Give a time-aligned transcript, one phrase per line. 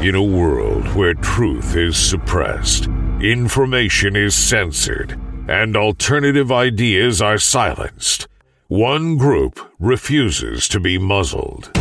[0.00, 2.86] In a world where truth is suppressed,
[3.20, 8.28] information is censored, and alternative ideas are silenced,
[8.68, 11.72] one group refuses to be muzzled.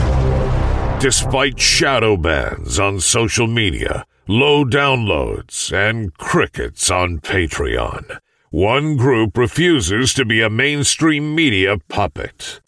[0.99, 8.17] Despite shadow bans on social media, low downloads, and crickets on Patreon,
[8.49, 12.61] one group refuses to be a mainstream media puppet.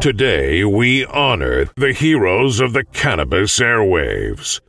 [0.00, 4.60] Today, we honor the heroes of the cannabis airwaves.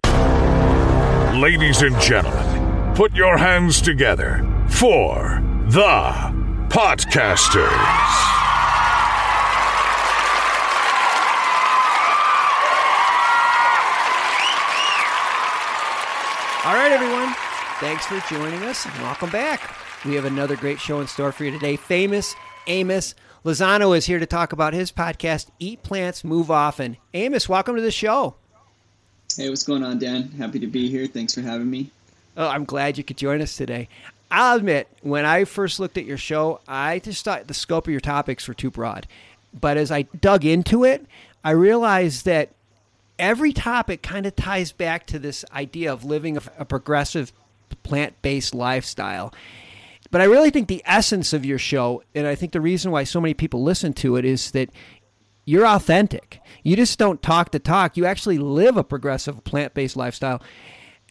[1.40, 4.38] Ladies and gentlemen, put your hands together
[4.70, 6.14] for the
[6.70, 7.68] Podcasters.
[16.66, 17.36] All right, everyone.
[17.80, 19.76] Thanks for joining us and welcome back.
[20.06, 21.76] We have another great show in store for you today.
[21.76, 22.34] Famous
[22.68, 23.14] Amos
[23.46, 26.98] Lozano is here to talk about his podcast, Eat Plants, Move Often.
[27.14, 28.36] Amos, welcome to the show.
[29.36, 30.32] Hey, what's going on, Dan?
[30.32, 31.06] Happy to be here.
[31.06, 31.92] Thanks for having me.
[32.36, 33.90] Oh, I'm glad you could join us today.
[34.30, 37.92] I'll admit, when I first looked at your show, I just thought the scope of
[37.92, 39.08] your topics were too broad.
[39.60, 41.06] But as I dug into it,
[41.44, 42.50] I realized that
[43.18, 47.32] every topic kind of ties back to this idea of living a, progressive
[47.84, 49.34] plant based lifestyle.
[50.12, 53.04] But I really think the essence of your show, and I think the reason why
[53.04, 54.70] so many people listen to it, is that
[55.46, 56.42] you're authentic.
[56.64, 57.98] You just don't talk the talk.
[57.98, 60.42] You actually live a progressive plant based lifestyle.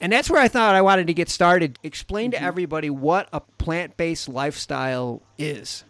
[0.01, 1.79] And that's where I thought I wanted to get started.
[1.83, 2.47] Explain to mm-hmm.
[2.47, 5.85] everybody what a plant based lifestyle is.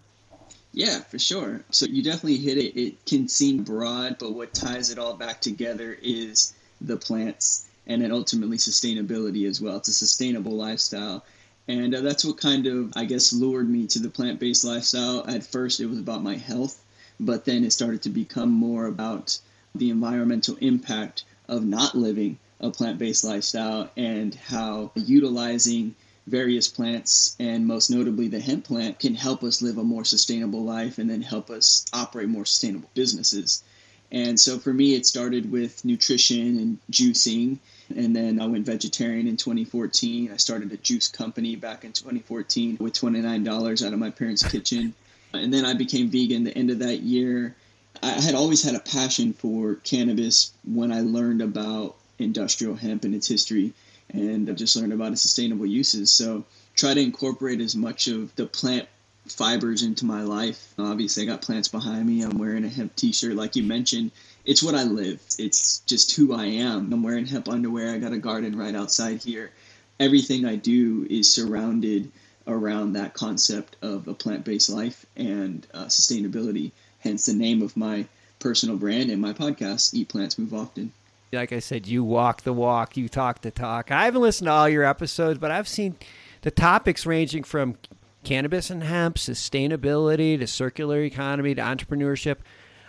[0.73, 1.65] Yeah, for sure.
[1.71, 2.79] So you definitely hit it.
[2.79, 8.03] It can seem broad, but what ties it all back together is the plants and
[8.03, 9.77] then ultimately sustainability as well.
[9.79, 11.25] It's a sustainable lifestyle.
[11.69, 15.25] And uh, that's what kind of, I guess, lured me to the plant based lifestyle.
[15.29, 16.83] At first, it was about my health,
[17.19, 19.39] but then it started to become more about
[19.75, 25.95] the environmental impact of not living a plant based lifestyle and how utilizing
[26.27, 30.65] various plants and most notably the hemp plant can help us live a more sustainable
[30.65, 33.63] life and then help us operate more sustainable businesses.
[34.11, 37.59] And so for me, it started with nutrition and juicing
[37.95, 40.33] and then I went vegetarian in 2014.
[40.33, 44.95] I started a juice company back in 2014 with $29 out of my parents' kitchen.
[45.33, 47.55] And then I became vegan the end of that year.
[48.03, 53.15] I had always had a passion for cannabis when I learned about industrial hemp and
[53.15, 53.73] its history
[54.11, 56.13] and I've just learned about its sustainable uses.
[56.13, 56.45] So
[56.75, 58.89] try to incorporate as much of the plant
[59.27, 60.73] fibers into my life.
[60.79, 62.23] Obviously, I got plants behind me.
[62.23, 64.13] I'm wearing a hemp t-shirt like you mentioned
[64.47, 65.21] it's what I live.
[65.39, 66.93] It's just who I am.
[66.93, 67.93] I'm wearing hemp underwear.
[67.93, 69.51] I got a garden right outside here.
[69.99, 72.11] Everything I do is surrounded
[72.47, 76.71] around that concept of a plant based life and uh, sustainability.
[77.01, 78.07] Hence the name of my
[78.39, 80.93] personal brand and my podcast, Eat Plants Move Often.
[81.33, 83.91] Like I said, you walk the walk, you talk the talk.
[83.91, 85.97] I haven't listened to all your episodes, but I've seen
[86.43, 87.77] the topics ranging from
[88.23, 92.37] cannabis and hemp, sustainability to circular economy to entrepreneurship.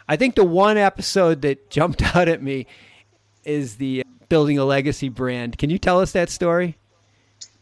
[0.08, 2.68] I think the one episode that jumped out at me
[3.44, 5.58] is the building a legacy brand.
[5.58, 6.78] Can you tell us that story?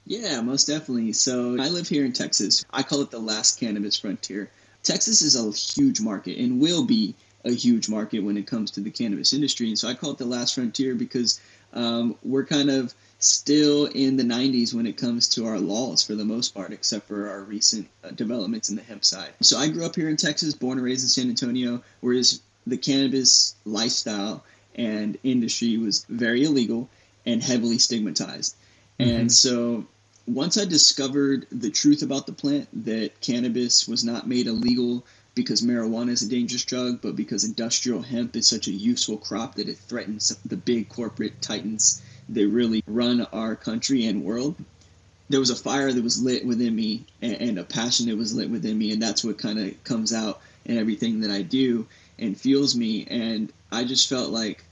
[0.06, 1.13] Yeah, most definitely.
[1.13, 2.63] So I live here in Texas.
[2.72, 4.50] I call it the last cannabis frontier.
[4.83, 8.81] Texas is a huge market and will be a huge market when it comes to
[8.81, 9.67] the cannabis industry.
[9.67, 11.39] And so I call it the last frontier because
[11.73, 12.94] um, we're kind of
[13.25, 17.08] still in the 90s when it comes to our laws for the most part, except
[17.08, 19.31] for our recent uh, developments in the hemp side.
[19.41, 22.78] So I grew up here in Texas, born and raised in San Antonio, whereas the
[22.78, 24.44] cannabis lifestyle
[24.75, 26.90] and industry was very illegal
[27.25, 28.56] and heavily stigmatized.
[29.00, 29.12] Mm-hmm.
[29.12, 29.86] And so
[30.28, 35.06] once I discovered the truth about the plant, that cannabis was not made illegal
[35.36, 39.56] because marijuana is a dangerous drug, but because industrial hemp is such a useful crop
[39.56, 44.56] that it threatens the big corporate titans that really run our country and world.
[45.30, 48.50] There was a fire that was lit within me and, a passion that was lit
[48.50, 51.88] within me, and that's what kind of comes out in everything that I do
[52.19, 53.06] and fuels me.
[53.09, 54.63] And I just felt like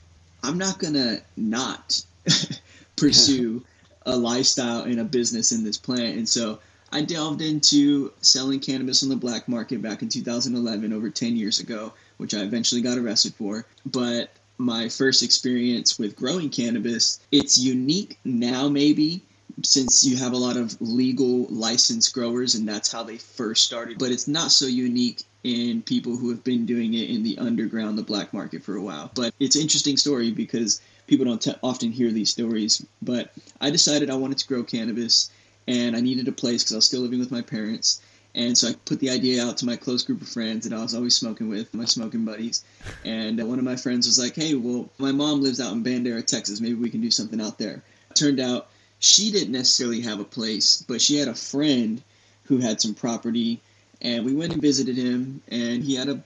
[0.42, 2.04] I'm not gonna not
[2.96, 3.64] pursue
[4.06, 6.16] a lifestyle and a business in this plant.
[6.16, 6.58] And so
[6.92, 11.58] I delved into selling cannabis on the black market back in 2011, over 10 years
[11.58, 13.66] ago, which I eventually got arrested for.
[13.84, 19.22] But my first experience with growing cannabis, it's unique now, maybe
[19.62, 23.98] since you have a lot of legal licensed growers and that's how they first started,
[23.98, 27.98] but it's not so unique in people who have been doing it in the underground,
[27.98, 29.10] the black market for a while.
[29.14, 32.84] But it's an interesting story because people don't t- often hear these stories.
[33.02, 35.30] But I decided I wanted to grow cannabis
[35.68, 38.00] and I needed a place because I was still living with my parents.
[38.34, 40.82] And so I put the idea out to my close group of friends that I
[40.82, 42.64] was always smoking with, my smoking buddies.
[43.04, 45.84] And uh, one of my friends was like, hey, well, my mom lives out in
[45.84, 46.60] Bandera, Texas.
[46.60, 47.82] Maybe we can do something out there.
[48.14, 52.02] Turned out she didn't necessarily have a place, but she had a friend
[52.44, 53.60] who had some property.
[54.00, 56.22] And we went and visited him, and he had a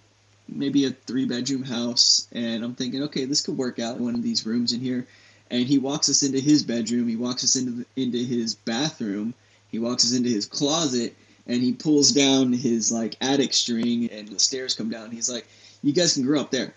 [0.49, 2.27] maybe a three bedroom house.
[2.33, 5.07] And I'm thinking, okay, this could work out one of these rooms in here.
[5.51, 7.09] And he walks us into his bedroom.
[7.09, 9.35] He walks us into the, into his bathroom.
[9.71, 11.15] He walks us into his closet
[11.49, 15.11] and he pulls down his like attic string and the stairs come down.
[15.11, 15.47] He's like,
[15.83, 16.75] "You guys can grow up there."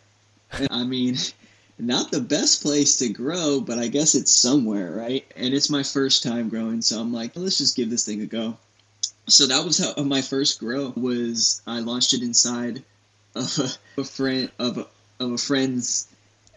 [0.52, 1.18] And, I mean,
[1.80, 5.26] not the best place to grow, but I guess it's somewhere, right?
[5.36, 8.26] And it's my first time growing, so I'm like, let's just give this thing a
[8.26, 8.58] go.
[9.28, 11.62] So that was how my first grow was.
[11.68, 12.84] I launched it inside
[13.36, 13.70] of a,
[14.02, 14.88] a friend of a,
[15.20, 16.08] of a friend's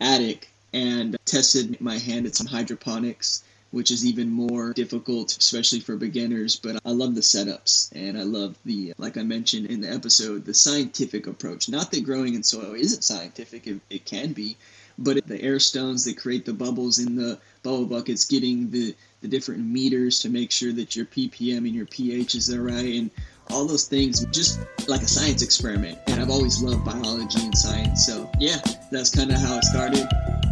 [0.01, 3.45] attic and tested my hand at some hydroponics
[3.75, 6.55] which is even more difficult, especially for beginners.
[6.55, 10.45] But I love the setups and I love the, like I mentioned in the episode,
[10.45, 11.69] the scientific approach.
[11.69, 14.57] Not that growing in soil isn't scientific, it, it can be,
[14.97, 19.29] but the air stones that create the bubbles in the bubble buckets, getting the, the
[19.29, 23.11] different meters to make sure that your ppm and your pH is right, and
[23.51, 25.99] all those things, just like a science experiment.
[26.07, 28.07] And I've always loved biology and science.
[28.07, 28.59] So, yeah,
[28.93, 30.44] that's kind of how it started.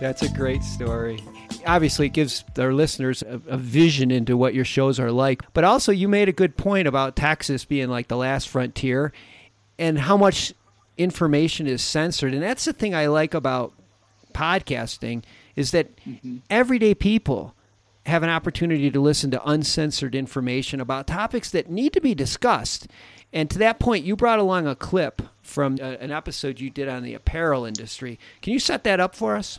[0.00, 1.22] That's a great story.
[1.66, 5.42] Obviously, it gives our listeners a, a, vision into what your shows are like.
[5.54, 9.12] But also, you made a good point about Texas being like the last frontier
[9.78, 10.52] and how much
[10.98, 12.34] information is censored.
[12.34, 13.72] And that's the thing I like about
[14.34, 15.24] podcasting
[15.56, 16.38] is that mm-hmm.
[16.50, 17.54] everyday people
[18.04, 22.86] have an opportunity to listen to uncensored information about topics that need to be discussed.
[23.32, 26.88] And to that point, you brought along a clip from a, an episode you did
[26.88, 28.18] on the apparel industry.
[28.42, 29.58] Can you set that up for us?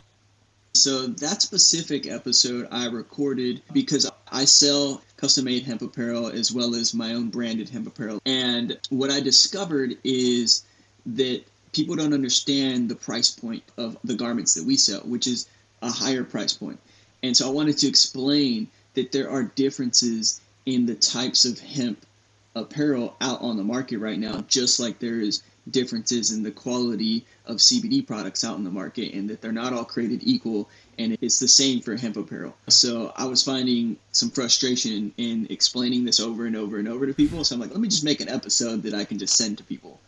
[0.78, 6.74] So that specific episode I recorded because I sell custom made hemp apparel as well
[6.74, 8.20] as my own branded hemp apparel.
[8.24, 10.64] And what I discovered is
[11.06, 11.42] that
[11.72, 15.48] people don't understand the price point of the garments that we sell, which is
[15.82, 16.78] a higher price point.
[17.22, 22.06] And so I wanted to explain that there are differences in the types of hemp
[22.54, 27.24] apparel out on the market right now, just like there is differences in the quality
[27.46, 30.68] of CBD products out in the market and that they're not all created equal.
[30.98, 32.54] And it's the same for hemp apparel.
[32.68, 37.14] So I was finding some frustration in explaining this over and over and over to
[37.14, 37.44] people.
[37.44, 39.64] So I'm like, let me just make an episode that I can just send to
[39.64, 40.00] people.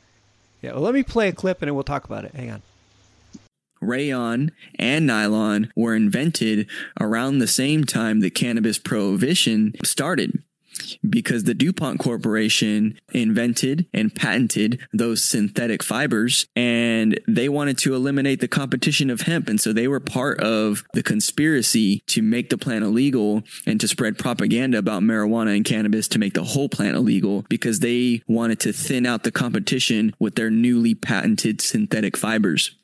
[0.63, 2.35] Yeah, well, let me play a clip and then we'll talk about it.
[2.35, 2.63] Hang on.
[3.81, 6.69] Rayon and nylon were invented
[7.01, 10.43] around the same time that cannabis prohibition started
[11.09, 18.41] because the DuPont Corporation invented and patented those synthetic fibers and they wanted to eliminate
[18.41, 19.49] the competition of hemp.
[19.49, 23.89] And so they were part of the conspiracy to make the plant illegal and to
[23.89, 28.61] spread propaganda about marijuana and cannabis to make the whole plant illegal because they wanted
[28.61, 32.77] to thin out the competition with their newly patented synthetic fibers.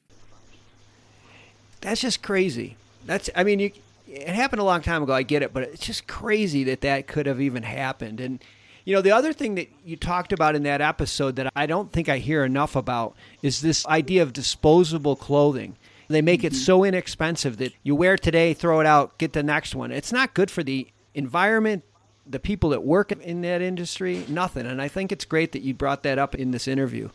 [1.81, 2.77] That's just crazy.
[3.05, 3.71] That's, I mean, you,
[4.07, 5.13] it happened a long time ago.
[5.13, 8.21] I get it, but it's just crazy that that could have even happened.
[8.21, 8.43] And
[8.85, 11.91] you know, the other thing that you talked about in that episode that I don't
[11.91, 15.77] think I hear enough about is this idea of disposable clothing.
[16.09, 16.63] They make it mm-hmm.
[16.63, 19.91] so inexpensive that you wear today, throw it out, get the next one.
[19.91, 21.83] It's not good for the environment,
[22.25, 24.67] the people that work in that industry, nothing.
[24.67, 27.09] And I think it's great that you brought that up in this interview.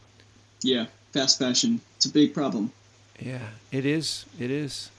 [0.62, 1.80] Yeah, fast fashion.
[1.96, 2.74] It's a big problem.
[3.18, 4.26] Yeah, it is.
[4.38, 4.92] It is.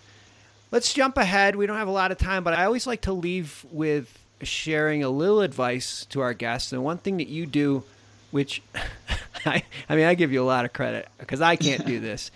[0.73, 1.55] Let's jump ahead.
[1.55, 5.05] We don't have a lot of time, but I always like to leave with sharing
[5.05, 6.73] a little advice to our guests.
[6.73, 7.85] And one thing that you do,
[8.31, 8.63] which
[9.47, 12.31] I, I mean, I give you a lot of credit because I can't do this,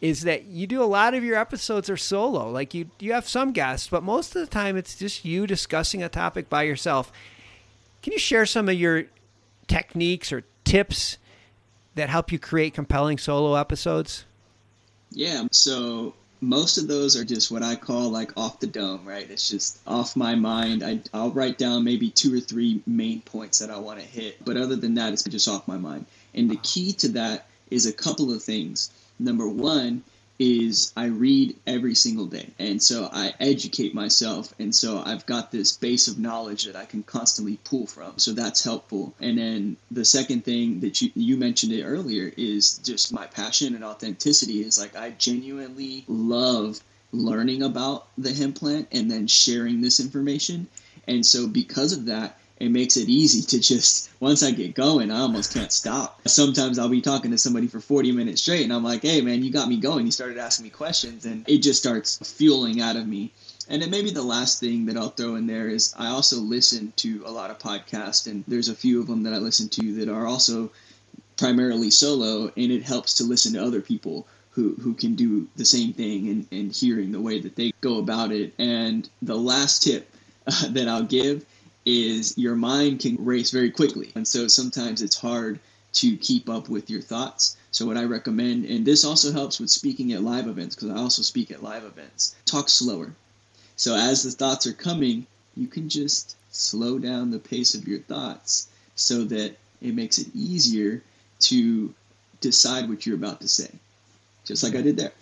[0.00, 2.48] is that you do a lot of your episodes are solo.
[2.50, 6.04] Like you, you have some guests, but most of the time it's just you discussing
[6.04, 7.12] a topic by yourself.
[8.00, 9.04] Can you share some of your
[9.66, 11.18] techniques or tips
[11.96, 14.24] that help you create compelling solo episodes?
[15.10, 15.46] Yeah.
[15.50, 19.30] So most of those are just what I call like off the dome, right?
[19.30, 20.82] It's just off my mind.
[20.82, 24.44] I, I'll write down maybe two or three main points that I want to hit,
[24.44, 26.04] but other than that, it's just off my mind.
[26.34, 28.90] And the key to that is a couple of things.
[29.20, 30.02] Number one
[30.38, 32.50] is I read every single day.
[32.58, 34.52] And so I educate myself.
[34.58, 38.18] And so I've got this base of knowledge that I can constantly pull from.
[38.18, 39.14] So that's helpful.
[39.20, 43.74] And then the second thing that you, you mentioned it earlier is just my passion
[43.74, 46.80] and authenticity is like I genuinely love
[47.12, 50.66] learning about the hemp plant and then sharing this information.
[51.06, 55.10] And so because of that, it makes it easy to just once I get going,
[55.10, 56.20] I almost can't stop.
[56.28, 59.42] Sometimes I'll be talking to somebody for 40 minutes straight, and I'm like, "Hey, man,
[59.42, 62.96] you got me going." You started asking me questions, and it just starts fueling out
[62.96, 63.32] of me.
[63.68, 66.92] And then maybe the last thing that I'll throw in there is I also listen
[66.96, 69.94] to a lot of podcasts, and there's a few of them that I listen to
[69.94, 70.70] that are also
[71.36, 75.64] primarily solo, and it helps to listen to other people who, who can do the
[75.64, 78.52] same thing and, and hearing the way that they go about it.
[78.58, 80.10] And the last tip
[80.46, 81.44] uh, that I'll give
[81.84, 84.12] is your mind can race very quickly.
[84.14, 85.58] And so sometimes it's hard
[85.94, 87.56] to keep up with your thoughts.
[87.70, 90.96] So, what I recommend, and this also helps with speaking at live events, because I
[90.96, 93.14] also speak at live events, talk slower.
[93.76, 98.00] So, as the thoughts are coming, you can just slow down the pace of your
[98.00, 101.02] thoughts so that it makes it easier
[101.40, 101.92] to
[102.40, 103.70] decide what you're about to say,
[104.44, 105.12] just like I did there.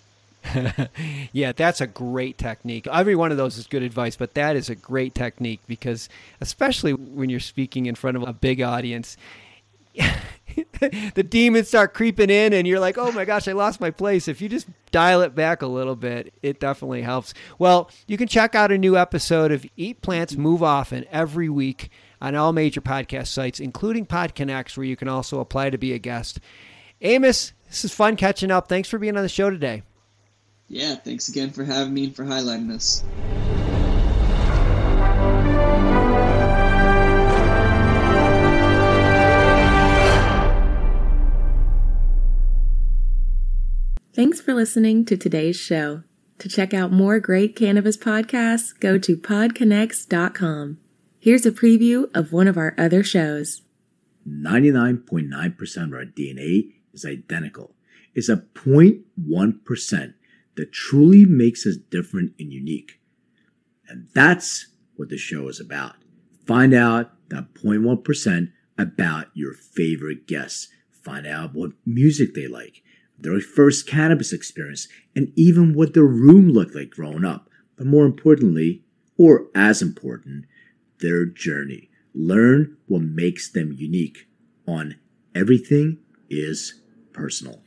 [1.32, 2.86] yeah, that's a great technique.
[2.86, 6.08] Every one of those is good advice, but that is a great technique because,
[6.40, 9.16] especially when you're speaking in front of a big audience,
[11.14, 14.28] the demons start creeping in, and you're like, oh my gosh, I lost my place.
[14.28, 17.34] If you just dial it back a little bit, it definitely helps.
[17.58, 21.90] Well, you can check out a new episode of Eat Plants, Move Often every week
[22.20, 25.98] on all major podcast sites, including PodConx, where you can also apply to be a
[25.98, 26.40] guest.
[27.02, 28.68] Amos, this is fun catching up.
[28.68, 29.82] Thanks for being on the show today.
[30.72, 33.02] Yeah, thanks again for having me and for highlighting us.
[44.14, 46.04] Thanks for listening to today's show.
[46.38, 50.78] To check out more great cannabis podcasts, go to podconx.com.
[51.18, 53.62] Here's a preview of one of our other shows.
[54.28, 57.74] 99.9% of our DNA is identical.
[58.14, 60.14] It's a 0.1%
[60.60, 63.00] that truly makes us different and unique.
[63.88, 65.94] And that's what the show is about.
[66.46, 70.68] Find out that 0.1% about your favorite guests.
[71.02, 72.82] Find out what music they like,
[73.18, 74.86] their first cannabis experience,
[75.16, 77.48] and even what their room looked like growing up.
[77.76, 78.84] But more importantly,
[79.16, 80.44] or as important,
[81.00, 81.88] their journey.
[82.14, 84.28] Learn what makes them unique
[84.66, 84.96] on
[85.34, 85.98] Everything
[86.28, 86.82] is
[87.14, 87.62] Personal.